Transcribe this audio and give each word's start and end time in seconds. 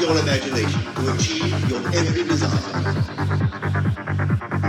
your 0.00 0.18
imagination 0.18 0.80
to 0.94 1.12
achieve 1.12 1.68
your 1.68 1.80
every 1.92 2.24
desire. 2.24 2.72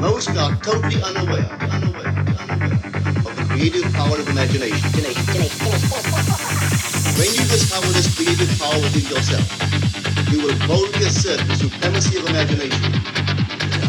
Most 0.01 0.29
are 0.35 0.55
totally 0.57 1.01
unaware, 1.01 1.47
unaware, 1.71 2.11
unaware 2.43 2.75
of 3.23 3.33
the 3.37 3.45
creative 3.49 3.93
power 3.93 4.19
of 4.19 4.27
imagination. 4.27 4.91
When 7.15 7.29
you 7.31 7.43
discover 7.47 7.87
this 7.95 8.13
creative 8.13 8.51
power 8.59 8.75
within 8.83 9.07
yourself, 9.07 9.47
you 10.31 10.43
will 10.43 10.57
boldly 10.67 11.05
assert 11.05 11.39
the 11.47 11.55
supremacy 11.55 12.17
of 12.17 12.27
imagination. 12.27 12.91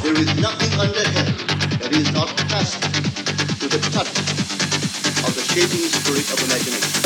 There 0.02 0.14
is 0.14 0.30
nothing 0.38 0.72
under 0.78 1.08
heaven 1.10 1.34
that 1.82 1.90
is 1.92 2.12
not 2.12 2.28
passed 2.46 2.82
to 3.60 3.66
the 3.66 3.80
touch 3.90 4.14
of 5.26 5.34
the 5.34 5.42
shaping 5.42 5.90
spirit 5.90 6.30
of 6.32 6.38
imagination. 6.44 7.01